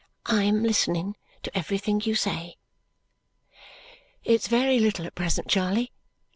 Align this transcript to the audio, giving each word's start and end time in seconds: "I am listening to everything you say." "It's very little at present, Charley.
"I 0.25 0.45
am 0.45 0.63
listening 0.63 1.15
to 1.43 1.55
everything 1.55 2.01
you 2.01 2.15
say." 2.15 2.55
"It's 4.23 4.47
very 4.47 4.79
little 4.79 5.05
at 5.05 5.13
present, 5.13 5.47
Charley. 5.47 5.91